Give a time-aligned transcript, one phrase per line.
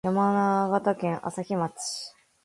[0.03, 2.13] 山形県朝日町